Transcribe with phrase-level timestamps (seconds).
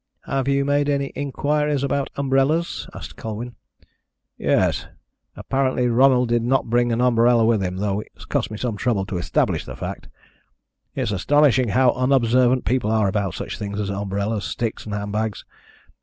[0.25, 3.53] "Have you made any inquiries about umbrellas?" asked Colwyn.
[4.35, 4.87] "Yes.
[5.35, 9.05] Apparently Ronald did not bring an umbrella with him, though it's cost me some trouble
[9.05, 10.07] to establish that fact.
[10.95, 15.45] It is astonishing how unobservant people are about such things as umbrellas, sticks, and handbags.